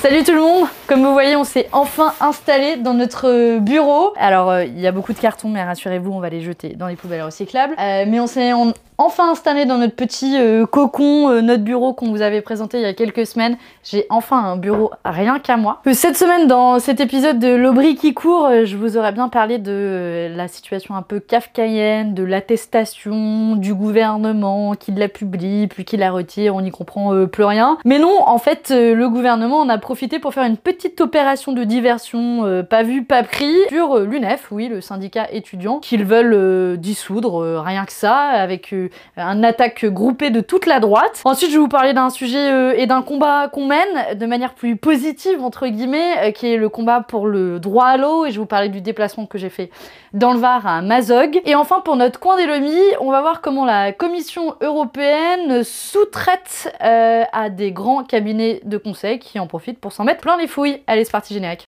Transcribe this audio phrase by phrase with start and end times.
[0.00, 4.14] Salut tout le monde Comme vous voyez, on s'est enfin installé dans notre bureau.
[4.16, 6.86] Alors, euh, il y a beaucoup de cartons, mais rassurez-vous, on va les jeter dans
[6.86, 7.74] les poubelles recyclables.
[7.78, 8.54] Euh, mais on s'est
[9.00, 12.82] enfin installé dans notre petit euh, cocon, euh, notre bureau qu'on vous avait présenté il
[12.82, 13.56] y a quelques semaines.
[13.82, 15.80] J'ai enfin un bureau rien qu'à moi.
[15.86, 19.56] Euh, cette semaine, dans cet épisode de L'Aubry qui court, je vous aurais bien parlé
[19.56, 25.96] de la situation un peu kafkaïenne, de l'attestation du gouvernement qui la publie, puis qui
[25.96, 27.78] la retire, on n'y comprend plus rien.
[27.86, 31.64] Mais non, en fait, le gouvernement en a profité pour faire une petite opération de
[31.64, 37.86] diversion, pas vu, pas pris, sur l'UNEF, oui, le syndicat étudiant, qu'ils veulent dissoudre, rien
[37.86, 38.74] que ça, avec
[39.16, 41.22] un attaque groupée de toute la droite.
[41.24, 44.54] Ensuite, je vais vous parler d'un sujet euh, et d'un combat qu'on mène de manière
[44.54, 48.30] plus positive, entre guillemets, euh, qui est le combat pour le droit à l'eau, et
[48.30, 49.70] je vais vous parler du déplacement que j'ai fait
[50.12, 51.40] dans le Var à Mazog.
[51.44, 56.72] Et enfin, pour notre coin des Lomis, on va voir comment la Commission européenne sous-traite
[56.82, 60.46] euh, à des grands cabinets de conseil qui en profitent pour s'en mettre plein les
[60.46, 60.82] fouilles.
[60.86, 61.66] Allez, c'est parti générique.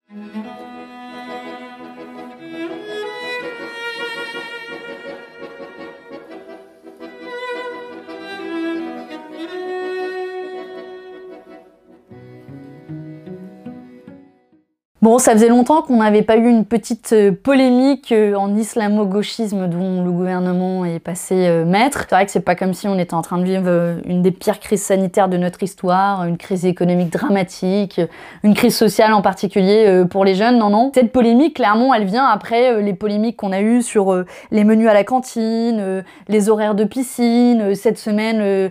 [15.02, 19.66] Bon, ça faisait longtemps qu'on n'avait pas eu une petite euh, polémique euh, en islamo-gauchisme
[19.66, 22.06] dont le gouvernement est passé euh, maître.
[22.08, 24.30] C'est vrai que c'est pas comme si on était en train de vivre une des
[24.30, 28.00] pires crises sanitaires de notre histoire, une crise économique dramatique,
[28.44, 30.58] une crise sociale en particulier pour les jeunes.
[30.58, 30.92] Non, non.
[30.94, 34.94] Cette polémique, clairement, elle vient après les polémiques qu'on a eues sur les menus à
[34.94, 38.70] la cantine, les horaires de piscine, cette semaine,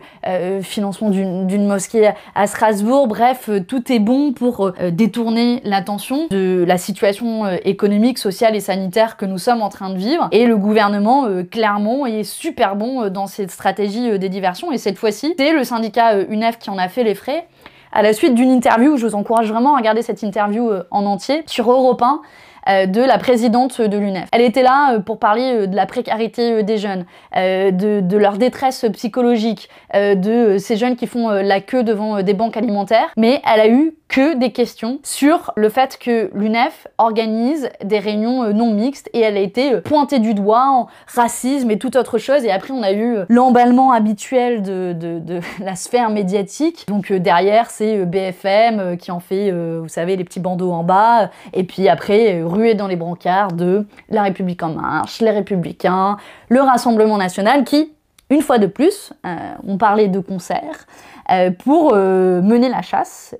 [0.61, 3.07] financement d'une mosquée à Strasbourg.
[3.07, 9.17] Bref, tout est bon pour détourner l'attention de la situation euh, économique, sociale et sanitaire
[9.17, 10.27] que nous sommes en train de vivre.
[10.31, 14.71] Et le gouvernement, euh, clairement, est super bon euh, dans cette stratégie des diversions.
[14.71, 17.47] Et cette fois-ci, c'est le syndicat UNEF qui en a fait les frais
[17.93, 21.43] à la suite d'une interview, je vous encourage vraiment à regarder cette interview en entier,
[21.45, 22.21] sur Europe 1,
[22.69, 24.29] euh, de la présidente de l'UNEF.
[24.31, 30.57] Elle était là pour parler de la précarité des jeunes, de, leur détresse psychologique, de
[30.57, 34.35] ces jeunes qui font la queue devant des banques alimentaires, mais elle a eu que
[34.35, 39.39] des questions sur le fait que l'UNEF organise des réunions non mixtes et elle a
[39.39, 42.43] été pointée du doigt en racisme et toute autre chose.
[42.43, 46.85] Et après, on a eu l'emballement habituel de, de, la sphère médiatique.
[46.89, 51.29] Donc derrière, c'est BFM qui en fait, vous savez, les petits bandeaux en bas.
[51.53, 56.17] Et puis après, ruer dans les brancards de La République en marche, les Républicains,
[56.49, 57.93] le Rassemblement national qui,
[58.31, 59.35] une fois de plus, euh,
[59.67, 60.87] ont parlé de concert
[61.29, 63.35] euh, pour euh, mener la chasse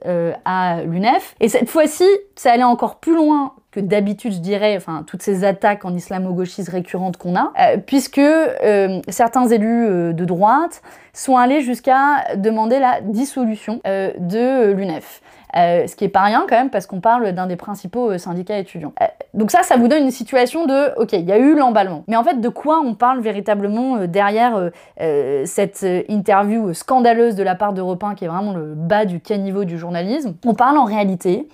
[0.45, 1.35] à l'UNEF.
[1.39, 5.45] Et cette fois-ci, ça allait encore plus loin que d'habitude, je dirais, enfin, toutes ces
[5.45, 7.53] attaques en islamo-gauchisme récurrentes qu'on a,
[7.85, 8.21] puisque
[9.07, 10.81] certains élus de droite
[11.13, 15.21] sont allés jusqu'à demander la dissolution de l'UNEF.
[15.57, 18.17] Euh, ce qui est pas rien quand même parce qu'on parle d'un des principaux euh,
[18.17, 18.93] syndicats étudiants.
[19.01, 22.03] Euh, donc ça, ça vous donne une situation de, ok, il y a eu l'emballement.
[22.07, 24.69] Mais en fait, de quoi on parle véritablement derrière
[25.45, 29.63] cette interview scandaleuse de la part d'Europe 1 qui est vraiment le bas du caniveau
[29.63, 30.35] du journalisme?
[30.45, 31.47] On parle en réalité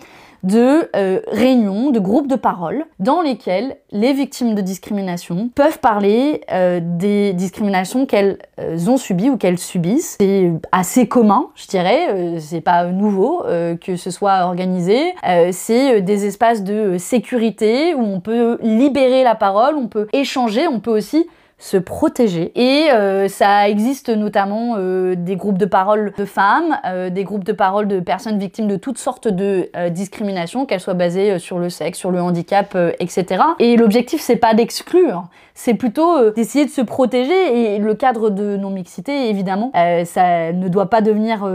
[0.44, 6.42] de euh, réunions, de groupes de parole dans lesquels les victimes de discrimination peuvent parler
[6.52, 10.18] euh, des discriminations qu'elles euh, ont subies ou qu'elles subissent.
[10.20, 13.44] C'est assez commun, je dirais, c'est pas nouveau
[13.82, 15.14] que ce soit organisé.
[15.52, 20.80] c'est des espaces de sécurité où on peut libérer la parole, on peut échanger, on
[20.80, 21.28] peut aussi
[21.60, 22.52] se protéger.
[22.56, 27.44] Et euh, ça existe notamment euh, des groupes de parole de femmes, euh, des groupes
[27.44, 31.70] de parole de personnes victimes de toutes sortes de discriminations, qu'elles soient basées sur le
[31.70, 33.44] sexe, sur le handicap, etc.
[33.60, 37.76] Et l'objectif, c'est pas d'exclure, c'est plutôt d'essayer de se protéger.
[37.76, 39.72] Et le cadre de non-mixité, évidemment,
[40.06, 41.48] ça ne doit pas devenir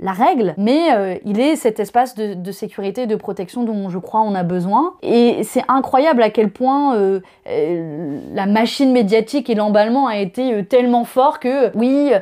[0.00, 3.98] la règle, mais euh, il est cet espace de, sécurité et de protection dont je
[3.98, 4.94] crois on a besoin.
[5.02, 10.64] Et c'est incroyable à quel point euh, euh, la machine médiatique et l'emballement a été
[10.64, 12.12] tellement fort que oui,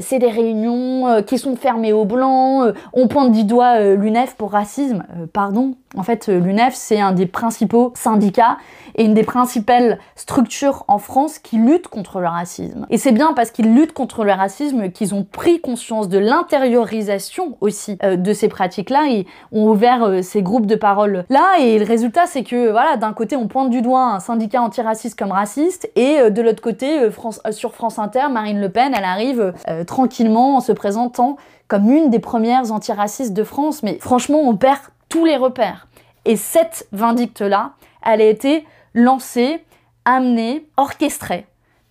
[0.00, 5.04] c'est des réunions qui sont fermées aux blancs, on pointe du doigt l'UNEF pour racisme.
[5.32, 8.56] pardon, en fait l'UNEF c'est un des principaux syndicats
[8.96, 12.86] et une des principales structures en France qui luttent contre le racisme.
[12.90, 17.56] Et c'est bien parce qu'ils luttent contre le racisme qu'ils ont pris conscience de l'intériorisation
[17.60, 19.06] aussi euh, de ces pratiques-là.
[19.08, 22.96] Ils ont ouvert euh, ces groupes de parole là et le résultat c'est que voilà,
[22.96, 26.62] d'un côté on pointe du doigt un syndicat antiraciste comme raciste et euh, de l'autre
[26.62, 27.10] côté
[27.50, 29.52] sur France Inter, Marine Le Pen, elle arrive
[29.86, 31.36] tranquillement en se présentant
[31.68, 33.82] comme une des premières antiracistes de France.
[33.82, 35.86] Mais franchement, on perd tous les repères.
[36.24, 37.72] Et cette vindicte-là,
[38.04, 39.64] elle a été lancée,
[40.04, 41.46] amenée, orchestrée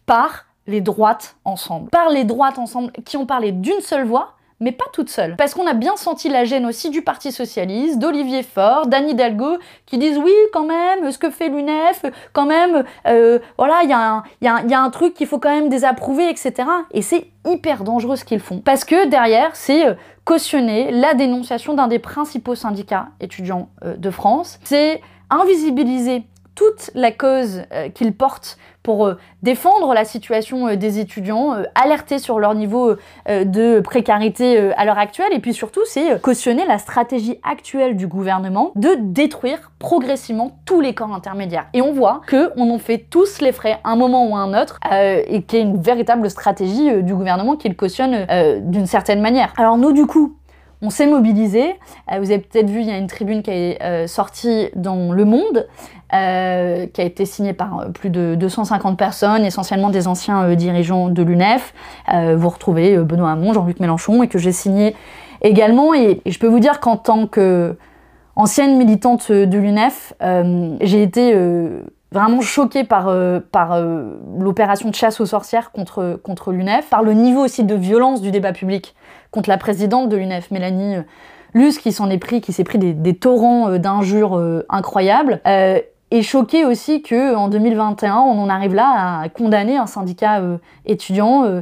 [0.06, 1.90] par les droites ensemble.
[1.90, 5.36] Par les droites ensemble qui ont parlé d'une seule voix mais pas toute seule.
[5.36, 9.58] Parce qu'on a bien senti la gêne aussi du Parti Socialiste, d'Olivier Faure, d'Anne Hidalgo,
[9.86, 14.74] qui disent oui, quand même, ce que fait l'UNEF, quand même, euh, voilà, il y,
[14.74, 16.54] a un truc qu'il faut quand même désapprouver, etc.
[16.92, 18.60] Et c'est hyper dangereux ce qu'ils font.
[18.60, 19.94] Parce que derrière, c'est euh,
[20.26, 24.60] cautionner la dénonciation d'un des principaux syndicats étudiants euh, de France.
[24.64, 26.24] C'est invisibiliser
[26.56, 32.18] toute la cause euh, qu'ils portent pour euh, défendre la situation euh, des étudiants, alerter
[32.18, 32.96] sur leur niveau
[33.28, 38.72] de précarité à l'heure actuelle, et puis surtout, c'est cautionner la stratégie actuelle du gouvernement
[38.76, 41.68] de détruire progressivement tous les corps intermédiaires.
[41.74, 44.80] Et on voit que on en fait tous les frais un moment ou un autre,
[44.92, 48.26] et qu'il y a une véritable stratégie du gouvernement qui le cautionne
[48.62, 49.54] d'une certaine manière.
[49.58, 50.38] Alors nous, du coup,
[50.82, 51.76] on s'est mobilisé.
[52.10, 55.68] Vous avez peut-être vu, il y a une tribune qui est sortie dans Le Monde,
[56.16, 61.24] euh, qui a été signée par plus de 250 personnes, essentiellement des anciens dirigeants de
[61.24, 61.74] l'UNEF.
[62.36, 64.96] vous retrouvez Benoît Hamon, Jean-Luc Mélenchon, et que j'ai signé
[65.42, 65.94] également.
[65.94, 70.14] Et, je peux vous dire qu'en tant qu'ancienne militante de l'UNEF,
[70.82, 71.36] j'ai été
[72.12, 73.14] vraiment choquée par,
[74.38, 78.32] l'opération de chasse aux sorcières contre, contre l'UNEF, par le niveau aussi de violence du
[78.32, 78.96] débat public
[79.36, 81.02] contre la présidente de l'UNEF, Mélanie euh,
[81.54, 85.42] Luce, qui s'en est pris, qui s'est pris des, torrents euh, d'injures euh, incroyables.
[86.12, 90.42] Et choqué aussi que en 2021, on arrive là à condamner un syndicat
[90.86, 91.62] étudiant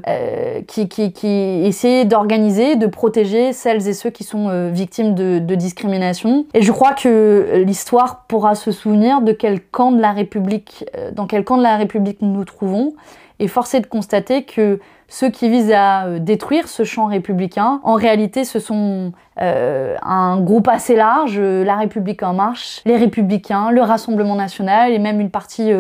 [0.68, 6.46] qui, qui, essaie d'organiser, de protéger celles et ceux qui sont victimes de, de, discrimination.
[6.54, 11.26] Et je crois que l'histoire pourra se souvenir de quel camp de la République, dans
[11.26, 12.94] quel camp de la République nous nous trouvons.
[13.40, 17.80] Et force est de constater que ceux qui visent à euh, détruire ce champ républicain,
[17.84, 19.12] en réalité, ce sont
[19.42, 24.92] euh, un groupe assez large, euh, La République en marche, les Républicains, le Rassemblement national
[24.92, 25.72] et même une partie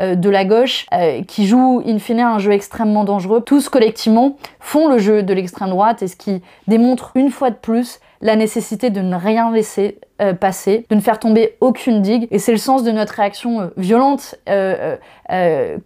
[0.00, 0.86] de la gauche
[1.26, 3.40] qui jouent in fine un jeu extrêmement dangereux.
[3.40, 7.56] Tous collectivement font le jeu de l'extrême droite et ce qui démontre une fois de
[7.56, 12.26] plus la nécessité de ne rien laisser euh, passer, de ne faire tomber aucune digue.
[12.30, 14.96] Et c'est le sens de notre réaction euh, violente euh,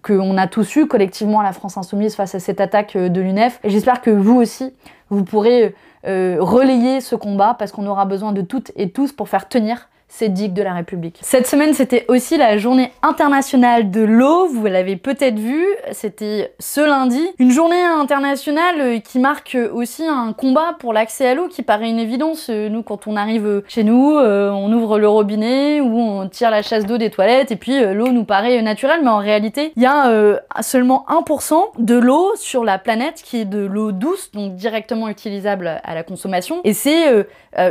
[0.02, 3.60] qu'on a tous eu collectivement à la France Insoumise face à cette attaque de l'UNEF.
[3.64, 4.72] Et j'espère que vous aussi,
[5.10, 5.74] vous pourrez
[6.04, 10.28] relayer ce combat parce qu'on aura besoin de toutes et tous pour faire tenir c'est
[10.28, 11.18] digue de la République.
[11.22, 16.82] Cette semaine, c'était aussi la journée internationale de l'eau, vous l'avez peut-être vu, c'était ce
[16.82, 17.22] lundi.
[17.38, 21.88] Une journée internationale euh, qui marque aussi un combat pour l'accès à l'eau qui paraît
[21.88, 22.50] une évidence.
[22.50, 26.50] Euh, nous, quand on arrive chez nous, euh, on ouvre le robinet ou on tire
[26.50, 29.82] la chasse d'eau des toilettes et puis l'eau nous paraît naturelle, mais en réalité, il
[29.82, 34.56] y a seulement 1% de l'eau sur la planète qui est de l'eau douce, donc
[34.56, 36.60] directement utilisable à la consommation.
[36.64, 37.26] Et c'est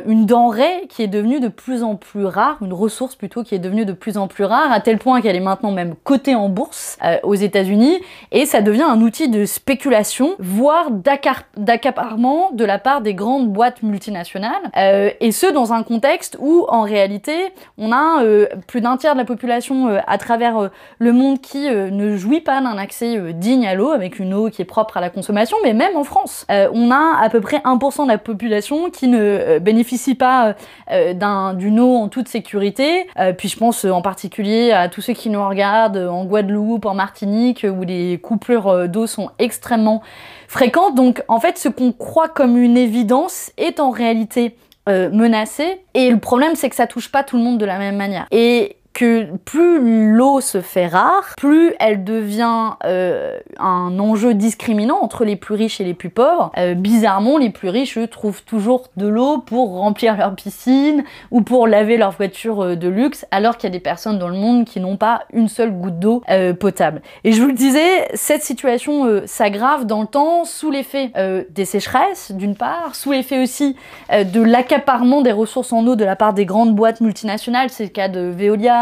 [0.08, 3.60] une denrée qui est devenue de plus en plus rare, une ressource plutôt qui est
[3.60, 6.50] devenue de plus en plus rare, à tel point qu'elle est maintenant même cotée en
[6.50, 8.00] bourse euh, aux États-Unis,
[8.32, 13.84] et ça devient un outil de spéculation, voire d'accaparement de la part des grandes boîtes
[13.84, 17.34] multinationales, euh, et ce dans un contexte où en réalité
[17.78, 20.70] on a euh, plus d'un tiers de la population à travers
[21.00, 24.62] le monde qui ne jouit pas d'un accès digne à l'eau, avec une eau qui
[24.62, 28.04] est propre à la consommation, mais même en France, on a à peu près 1%
[28.04, 30.56] de la population qui ne bénéficie pas
[30.90, 33.08] d'une eau en tout sécurité.
[33.20, 36.26] Euh, puis je pense euh, en particulier à tous ceux qui nous regardent euh, en
[36.26, 40.02] Guadeloupe, en Martinique, où les coupures d'eau sont extrêmement
[40.48, 40.96] fréquentes.
[40.96, 44.56] Donc en fait, ce qu'on croit comme une évidence est en réalité
[44.88, 45.80] menacé.
[45.94, 48.26] Et le problème, c'est que ça touche pas tout le monde de la même manière.
[48.32, 55.24] Et que plus l'eau se fait rare, plus elle devient euh, un enjeu discriminant entre
[55.24, 56.52] les plus riches et les plus pauvres.
[56.58, 61.42] Euh, bizarrement, les plus riches, eux, trouvent toujours de l'eau pour remplir leur piscine ou
[61.42, 64.36] pour laver leur voiture euh, de luxe, alors qu'il y a des personnes dans le
[64.36, 66.24] monde qui n'ont pas une seule goutte d'eau
[66.60, 67.02] potable.
[67.24, 71.12] Et je vous le disais, cette situation s'aggrave dans le temps sous l'effet
[71.50, 73.76] des sécheresses, d'une part, sous l'effet aussi
[74.12, 77.90] de l'accaparement des ressources en eau de la part des grandes boîtes multinationales, c'est le
[77.90, 78.81] cas de Veolia,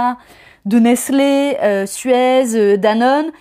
[0.66, 3.32] de Nestlé, euh, Suez, euh, Danone,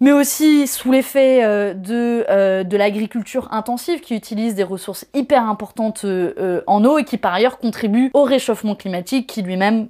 [0.00, 6.04] mais aussi sous l'effet euh, de, de l'agriculture intensive qui utilise des ressources hyper importantes
[6.66, 9.88] en eau et qui par ailleurs contribue au réchauffement climatique qui lui-même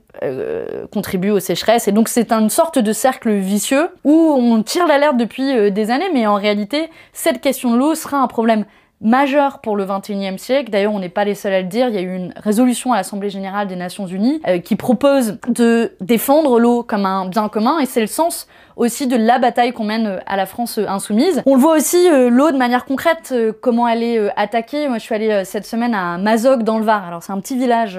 [0.93, 1.89] contribue aux sécheresses.
[1.89, 6.11] Et donc c'est une sorte de cercle vicieux où on tire l'alerte depuis des années,
[6.13, 8.67] mais en réalité cette question de l'eau sera un problème
[9.01, 10.71] majeur pour le 21e siècle.
[10.71, 11.89] D'ailleurs, on n'est pas les seuls à le dire.
[11.89, 15.39] Il y a eu une résolution à l'Assemblée générale des Nations unies euh, qui propose
[15.49, 19.73] de défendre l'eau comme un bien commun et c'est le sens aussi de la bataille
[19.73, 21.43] qu'on mène euh, à la France euh, insoumise.
[21.47, 24.89] On le voit aussi l'eau de manière concrète, comment elle est attaquée.
[24.89, 27.07] Moi, je suis allée cette semaine à Mazog dans le Var.
[27.07, 27.99] Alors, c'est un petit village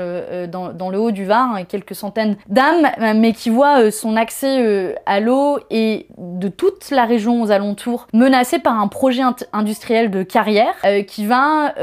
[0.50, 5.20] dans, le haut du Var, hein, quelques centaines d'âmes, mais qui voit son accès à
[5.20, 9.24] l'eau et de toute la région aux alentours menacé par un projet
[9.54, 10.74] industriel de carrière
[11.08, 11.74] qui va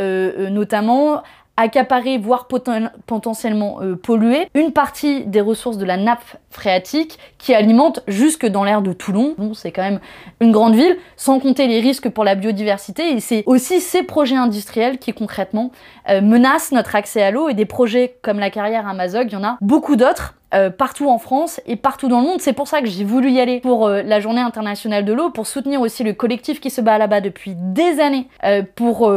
[0.50, 1.23] notamment
[1.56, 8.00] accaparer, voire potentiellement euh, polluer, une partie des ressources de la nappe phréatique qui alimente
[8.09, 9.35] jusque dans l'air de Toulon.
[9.54, 10.00] C'est quand même
[10.40, 13.12] une grande ville, sans compter les risques pour la biodiversité.
[13.12, 15.73] Et c'est aussi ces projets industriels qui concrètement
[16.09, 19.37] euh, menacent notre accès à l'eau et des projets comme la carrière Amazon, il y
[19.37, 20.35] en a beaucoup d'autres.
[20.54, 22.40] Euh, partout en France et partout dans le monde.
[22.40, 25.47] C'est pour ça que j'ai voulu y aller pour la journée internationale de l'eau, pour
[25.47, 28.28] soutenir aussi le collectif qui se bat là-bas depuis des années,
[28.75, 29.11] pour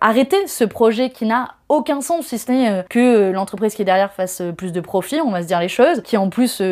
[0.00, 3.82] arrêter ce projet qui n'a aucun sens, si ce n'est euh, que euh, l'entreprise qui
[3.82, 6.18] est derrière fasse euh, plus de profit, on va se dire les choses, qui est
[6.18, 6.62] en plus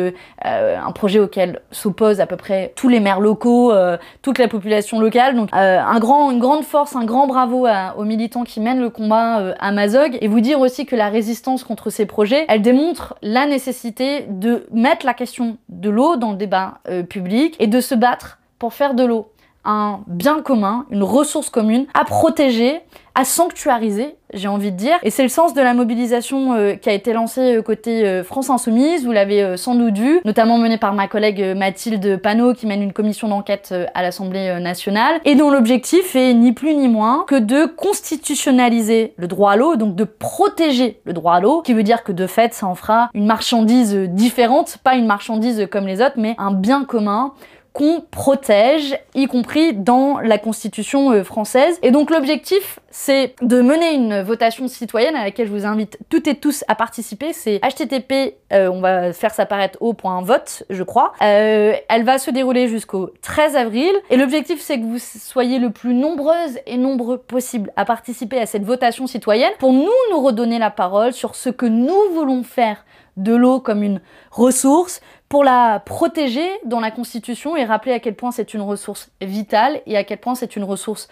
[0.43, 3.73] un projet auquel s'opposent à peu près tous les maires locaux,
[4.21, 5.35] toute la population locale.
[5.35, 9.53] Donc un grand, une grande force, un grand bravo aux militants qui mènent le combat
[9.59, 10.17] à Mazog.
[10.21, 14.67] Et vous dire aussi que la résistance contre ces projets, elle démontre la nécessité de
[14.71, 16.79] mettre la question de l'eau dans le débat
[17.09, 19.31] public et de se battre pour faire de l'eau
[19.63, 22.81] un bien commun, une ressource commune à protéger,
[23.15, 24.97] à sanctuariser, j'ai envie de dire.
[25.03, 28.23] Et c'est le sens de la mobilisation euh, qui a été lancée euh, côté euh,
[28.23, 32.67] France Insoumise, vous l'avez sans doute vu, notamment menée par ma collègue Mathilde Panot qui
[32.67, 37.25] mène une commission d'enquête à l'Assemblée nationale, et dont l'objectif est ni plus ni moins
[37.27, 41.73] que de constitutionnaliser le droit à l'eau, donc de protéger le droit à l'eau, qui
[41.73, 45.87] veut dire que de fait ça en fera une marchandise différente, pas une marchandise comme
[45.87, 47.33] les autres, mais un bien commun
[47.73, 51.79] qu'on protège, y compris dans la Constitution euh, française.
[51.83, 56.27] Et donc l'objectif, c'est de mener une votation citoyenne à laquelle je vous invite toutes
[56.27, 57.31] et tous à participer.
[57.31, 61.13] C'est http, euh, on va faire ça paraître au point vote, je crois.
[61.21, 63.91] Euh, elle va se dérouler jusqu'au 13 avril.
[64.09, 68.45] Et l'objectif, c'est que vous soyez le plus nombreuses et nombreux possible à participer à
[68.45, 72.83] cette votation citoyenne pour nous, nous redonner la parole sur ce que nous voulons faire
[73.17, 74.01] de l'eau comme une
[74.31, 79.09] ressource, pour la protéger dans la Constitution et rappeler à quel point c'est une ressource
[79.21, 81.07] vitale et à quel point c'est une ressource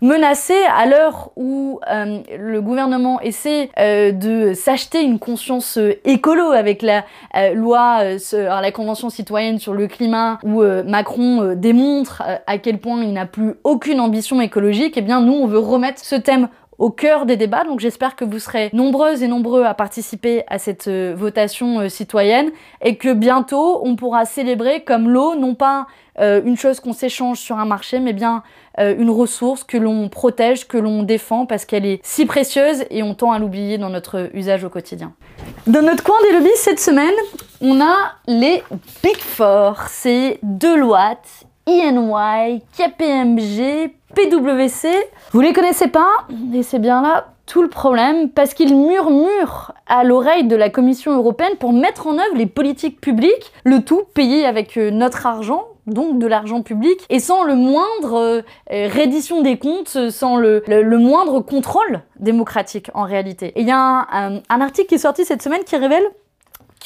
[0.00, 6.52] menacée à l'heure où euh, le gouvernement essaie euh, de s'acheter une conscience euh, écolo
[6.52, 7.04] avec la
[7.54, 13.26] loi, la Convention citoyenne sur le climat, où Macron démontre à quel point il n'a
[13.26, 17.26] plus aucune ambition écologique, et eh bien nous on veut remettre ce thème au cœur
[17.26, 17.64] des débats.
[17.64, 21.88] Donc j'espère que vous serez nombreuses et nombreux à participer à cette euh, votation euh,
[21.88, 22.50] citoyenne
[22.82, 25.86] et que bientôt on pourra célébrer comme l'eau, non pas
[26.20, 28.42] euh, une chose qu'on s'échange sur un marché, mais bien
[28.76, 33.14] une ressource que l'on protège, que l'on défend parce qu'elle est si précieuse et on
[33.14, 35.12] tend à l'oublier dans notre usage au quotidien.
[35.68, 37.14] Dans notre coin des lobbies cette semaine,
[37.60, 37.94] on a
[38.26, 38.64] les
[39.00, 39.84] Big Four.
[39.86, 44.88] C'est Deloitte, INY, KPMG, PWC.
[45.34, 50.04] Vous les connaissez pas Et c'est bien là tout le problème parce qu'ils murmurent à
[50.04, 54.46] l'oreille de la Commission européenne pour mettre en œuvre les politiques publiques, le tout payé
[54.46, 59.58] avec euh, notre argent, donc de l'argent public, et sans le moindre euh, reddition des
[59.58, 60.62] comptes, sans le,
[60.98, 63.48] moindre contrôle démocratique en réalité.
[63.56, 66.04] Et il y a un, article qui est sorti cette semaine qui révèle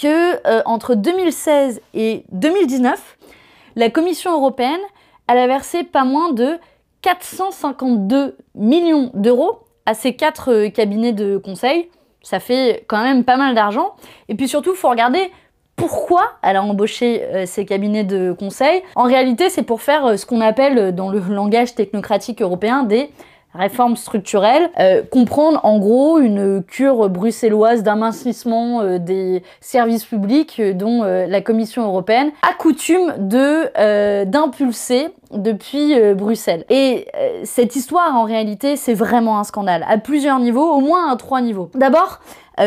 [0.00, 3.18] que euh, entre 2016 et 2019,
[3.76, 4.80] la Commission européenne,
[5.28, 6.56] a versé pas moins de
[7.02, 11.88] 452 millions d'euros à ces quatre euh, cabinets de conseil.
[12.22, 13.94] Ça fait quand même pas mal d'argent.
[14.28, 15.30] Et puis surtout, il faut regarder
[15.76, 18.82] pourquoi elle a embauché euh, ces cabinets de conseil.
[18.96, 23.10] En réalité, c'est pour faire euh, ce qu'on appelle dans le langage technocratique européen des
[23.54, 30.72] réforme structurelle, euh, comprendre en gros une cure bruxelloise d'amincissement euh, des services publics euh,
[30.72, 36.64] dont la Commission européenne a coutume de d'impulser depuis Bruxelles.
[36.70, 37.06] Et
[37.44, 41.40] cette histoire en réalité c'est vraiment un scandale à plusieurs niveaux, au moins à trois
[41.40, 41.70] niveaux.
[41.74, 42.20] D'abord,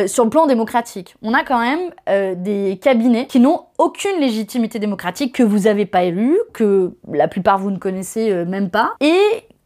[0.07, 1.15] sur le plan démocratique.
[1.21, 6.03] On a quand même des cabinets qui n'ont aucune légitimité démocratique, que vous n'avez pas
[6.03, 9.19] élu, que la plupart vous ne connaissez même pas, et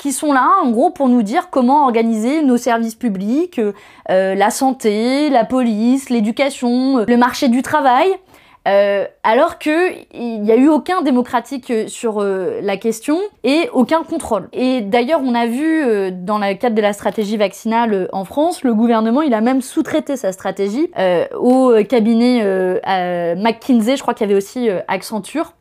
[0.05, 3.59] qui sont là en gros pour nous dire comment organiser nos services publics,
[4.11, 8.09] euh, la santé, la police, l'éducation, euh, le marché du travail.
[8.67, 14.47] Euh, alors que il n'y a eu aucun démocratique sur la question et aucun contrôle.
[14.53, 18.75] Et d'ailleurs, on a vu dans le cadre de la stratégie vaccinale en France, le
[18.75, 20.89] gouvernement il a même sous-traité sa stratégie
[21.39, 22.43] au cabinet
[23.35, 25.53] McKinsey, je crois qu'il y avait aussi Accenture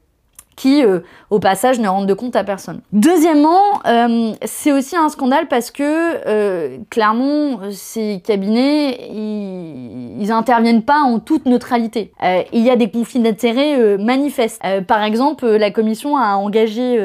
[0.56, 2.80] qui, euh, au passage, ne rendent de compte à personne.
[2.92, 10.82] Deuxièmement, euh, c'est aussi un scandale parce que, euh, clairement, ces cabinets, ils, ils, interviennent
[10.82, 12.12] pas en toute neutralité.
[12.52, 14.60] il y a des conflits d'intérêts manifestes.
[14.88, 16.98] par exemple, la commission a engagé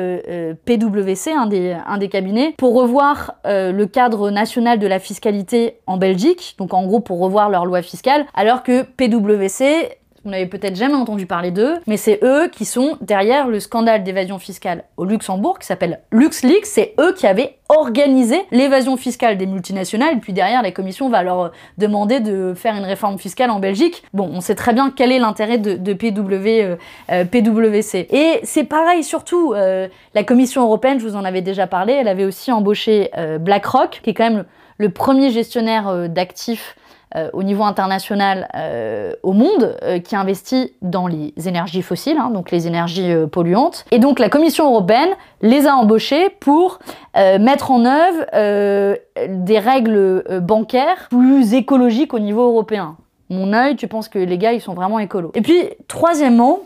[0.65, 5.97] PwC, un des, un des cabinets, pour revoir le cadre national de la fiscalité en
[5.97, 10.75] Belgique, donc en gros pour revoir leur loi fiscale, alors que PwC Vous n'avez peut-être
[10.75, 15.05] jamais entendu parler d'eux, mais c'est eux qui sont derrière le scandale d'évasion fiscale au
[15.05, 16.65] Luxembourg qui s'appelle LuxLeaks.
[16.65, 20.19] C'est eux qui avaient organisé l'évasion fiscale des multinationales.
[20.19, 24.03] Puis derrière, la commission va leur demander de faire une réforme fiscale en Belgique.
[24.13, 26.75] Bon, on sait très bien quel est l'intérêt de, PW, euh,
[27.11, 28.07] euh, PWC.
[28.11, 32.07] Et c'est pareil surtout, euh, la commission européenne, je vous en avais déjà parlé, elle
[32.07, 34.45] avait aussi embauché BlackRock, qui est quand même
[34.77, 36.75] le premier gestionnaire d'actifs
[37.15, 42.29] euh, au niveau international euh, au monde euh, qui investit dans les énergies fossiles, hein,
[42.29, 43.85] donc les énergies polluantes.
[43.89, 45.09] Et donc la Commission européenne
[45.41, 46.79] les a embauchés pour
[47.15, 48.97] mettre en œuvre
[49.27, 52.95] des règles bancaires plus écologiques au niveau européen.
[53.29, 55.31] Mon œil, tu penses que les gars, ils sont vraiment écolos.
[55.35, 56.59] Et puis, troisièmement,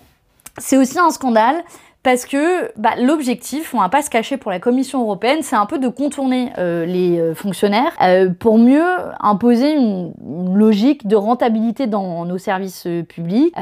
[0.58, 1.64] c'est aussi un scandale
[2.04, 5.66] parce que bah, l'objectif, on va pas se cacher pour la Commission européenne, c'est un
[5.66, 8.84] peu de contourner euh, les euh, fonctionnaires euh, pour mieux
[9.22, 10.12] imposer une,
[10.54, 13.54] logique de rentabilité dans nos services publics.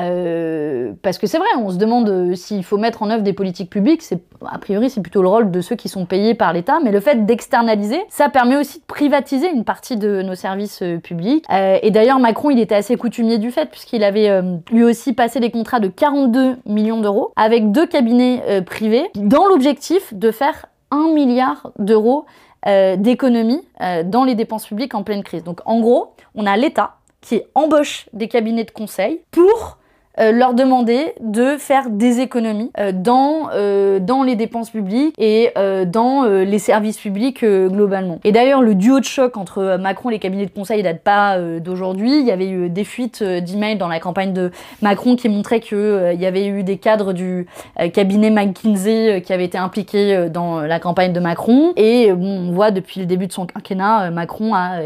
[1.01, 4.01] parce que c'est vrai, on se demande s'il faut mettre en œuvre des politiques publiques,
[4.45, 6.99] a priori c'est plutôt le rôle de ceux qui sont payés par l'État, mais le
[6.99, 11.45] fait d'externaliser, ça permet aussi de privatiser une partie de nos services publics.
[11.49, 15.51] et d'ailleurs Macron, il était assez coutumier du fait puisqu'il avait lui aussi passé des
[15.51, 21.13] contrats de 42 millions d'euros avec deux cabinets euh, privés dans l'objectif de faire 1
[21.13, 22.25] milliard d'euros
[22.67, 25.43] euh, d'économies euh, dans les dépenses publiques en pleine crise.
[25.43, 29.77] Donc en gros, on a l'État qui embauche des cabinets de conseil pour
[30.19, 35.53] euh, leur demander de faire des économies euh, dans, euh, dans les dépenses publiques et
[35.85, 38.19] dans les services publics globalement.
[38.23, 41.39] Et d'ailleurs, le duo de choc entre Macron et les cabinets de conseil date pas
[41.59, 42.19] d'aujourd'hui.
[42.19, 44.51] Il y avait eu des fuites d'emails dans la campagne de
[44.81, 47.47] Macron qui montraient qu'il y avait eu des cadres du
[47.93, 51.73] cabinet McKinsey qui avaient été impliqués dans la campagne de Macron.
[51.75, 54.79] Et on voit depuis le début de son quinquennat, Macron a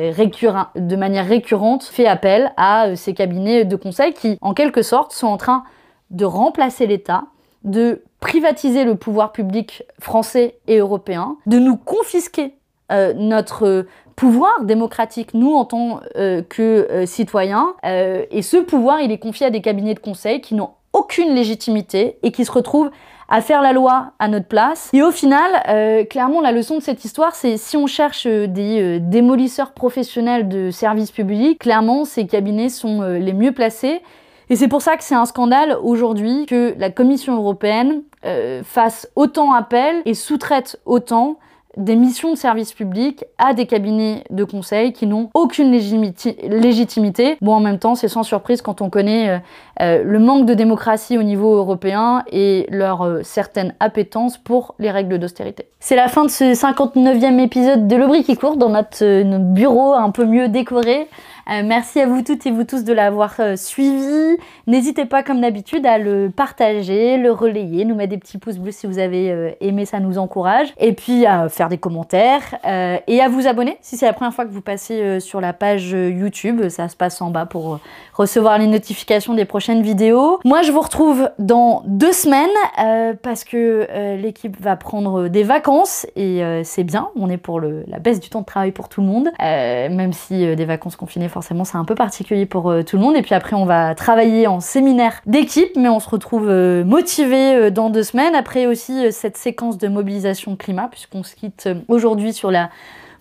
[0.75, 5.27] de manière récurrente fait appel à ces cabinets de conseil qui, en quelque sorte, sont
[5.27, 5.63] en train
[6.11, 7.25] de remplacer l'État,
[7.63, 12.53] de privatiser le pouvoir public français et européen, de nous confisquer
[12.91, 17.73] euh, notre pouvoir démocratique, nous en tant euh, que euh, citoyens.
[17.83, 22.17] et ce pouvoir, il est confié à des cabinets de conseil qui n'ont aucune légitimité
[22.23, 22.91] et qui se retrouvent
[23.27, 24.89] à faire la loi à notre place.
[24.93, 29.73] Et au final, clairement, la leçon de cette histoire, c'est si on cherche des démolisseurs
[29.73, 34.01] professionnels de services publics, clairement, ces cabinets sont les mieux placés
[34.49, 39.09] et c'est pour ça que c'est un scandale aujourd'hui que la Commission européenne euh, fasse
[39.15, 41.39] autant appel et sous-traite autant
[41.77, 47.37] des missions de service public à des cabinets de conseil qui n'ont aucune légitimité.
[47.41, 49.37] Bon, en même temps, c'est sans surprise quand on connaît euh,
[49.81, 55.17] euh, le manque de démocratie au niveau européen et leur certaine appétence pour les règles
[55.19, 55.65] d'austérité.
[55.79, 59.93] C'est la fin de ce 59e épisode de l'Aubry qui court dans notre, notre bureau
[59.93, 61.07] un peu mieux décoré.
[61.51, 64.37] Euh, merci à vous toutes et vous tous de l'avoir euh, suivi.
[64.65, 68.71] N'hésitez pas comme d'habitude à le partager, le relayer, nous mettre des petits pouces bleus
[68.71, 70.73] si vous avez euh, aimé, ça nous encourage.
[70.79, 74.45] Et puis à faire des commentaires et à vous abonner si c'est la première fois
[74.45, 76.69] que vous passez sur la page YouTube.
[76.69, 77.79] Ça se passe en bas pour
[78.13, 80.39] recevoir les notifications des prochaines vidéos.
[80.45, 86.41] Moi je vous retrouve dans deux semaines parce que l'équipe va prendre des vacances et
[86.63, 87.09] c'est bien.
[87.15, 90.13] On est pour le, la baisse du temps de travail pour tout le monde, même
[90.13, 93.15] si des vacances confinées forcément c'est un peu particulier pour euh, tout le monde.
[93.15, 97.55] Et puis après on va travailler en séminaire d'équipe, mais on se retrouve euh, motivé
[97.55, 98.35] euh, dans deux semaines.
[98.35, 101.54] Après aussi cette séquence de mobilisation climat, puisqu'on se quitte
[101.87, 102.69] aujourd'hui sur la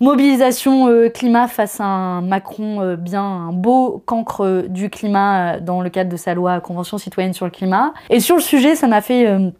[0.00, 6.10] mobilisation climat face à un Macron bien un beau cancre du climat dans le cadre
[6.10, 7.94] de sa loi Convention citoyenne sur le climat.
[8.10, 9.52] Et sur le sujet, ça m'a fait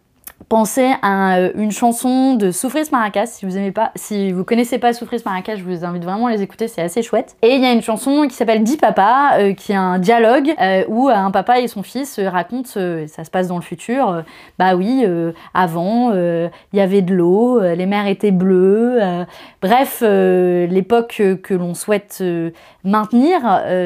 [0.47, 3.25] Pensez à euh, une chanson de Soufris Maracas.
[3.25, 6.31] Si vous aimez pas, si vous connaissez pas Soufris Maracas, je vous invite vraiment à
[6.31, 7.35] les écouter, c'est assez chouette.
[7.41, 10.53] Et il y a une chanson qui s'appelle Dis papa, euh, qui est un dialogue
[10.61, 14.23] euh, où un papa et son fils racontent, ça se passe dans le futur.
[14.59, 15.03] bah oui,
[15.53, 18.99] avant il y avait de l'eau, les mers étaient bleues.
[19.61, 22.23] bref, l'époque que l'on souhaite
[22.83, 23.39] maintenir,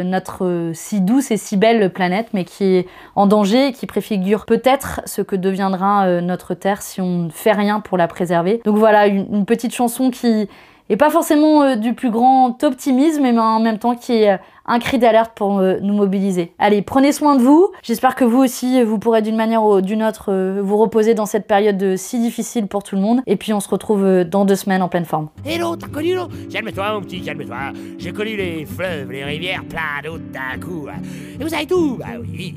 [0.06, 4.46] notre si douce et si belle planète, mais qui est en danger et qui préfigure
[4.46, 8.62] peut-être ce que deviendra notre terre si on ne fait rien pour la préserver.
[8.66, 10.48] Donc voilà, une, petite chanson qui
[10.90, 14.38] est pas forcément euh, du plus grand optimisme, mais en même temps qui est euh,
[14.66, 16.54] un cri d'alerte pour euh, nous mobiliser.
[16.60, 17.70] Allez, prenez soin de vous.
[17.84, 21.48] J'espère que vous aussi, vous pourrez d'une manière ou d'une autre vous reposer dans cette
[21.48, 23.22] période si difficile pour tout le monde.
[23.28, 25.30] Et puis on se retrouve dans deux semaines en pleine forme.
[25.46, 27.74] Hello, t'as connu l'eau Calme-toi mon petit, calme-toi.
[27.98, 30.88] J'ai connu les fleuves, les rivières, plein d'eau d'un coup.
[31.40, 32.56] Et vous savez tout Bah oui.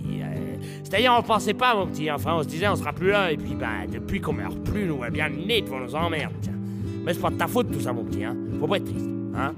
[0.82, 2.10] C'est-à-dire, on pensait pas, mon petit.
[2.10, 3.32] Enfin, on se disait, on sera plus là.
[3.32, 6.34] Et puis, bah, depuis qu'on meurt plus, nous, on bien le nez devant nos emmerdes,
[6.40, 6.52] tiens.
[7.04, 8.36] Mais c'est pas de ta faute, tout ça, mon petit, hein.
[8.60, 9.52] Faut pas être triste, hein.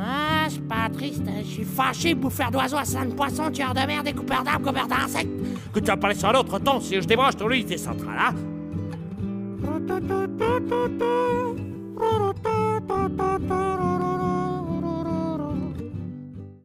[0.00, 1.22] Ah, je suis pas triste.
[1.26, 1.40] Hein.
[1.40, 5.30] Je suis fâché, bouffeur d'oiseaux, assassin de poissons, tueur de merde, découpeur d'arbres, coupeur d'insectes.
[5.72, 8.16] Que tu vas parler sur un autre temps si je débranche ton lit, c'est central,
[8.18, 8.34] hein.